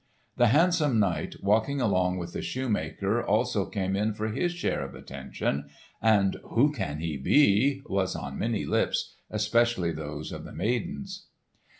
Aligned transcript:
The 0.35 0.47
handsome 0.47 0.99
knight 0.99 1.35
walking 1.43 1.79
along 1.79 2.17
with 2.17 2.33
the 2.33 2.41
shoemaker 2.41 3.23
also 3.23 3.67
came 3.67 3.95
in 3.95 4.15
for 4.15 4.29
his 4.29 4.51
share 4.51 4.81
of 4.83 4.95
attention, 4.95 5.69
and 6.01 6.37
"Who 6.45 6.71
can 6.73 6.97
he 6.97 7.17
be?" 7.17 7.83
was 7.85 8.15
on 8.15 8.39
many 8.39 8.65
lips, 8.65 9.13
especially 9.29 9.91
those 9.91 10.31
of 10.31 10.43
the 10.43 10.53
maidens. 10.53 11.27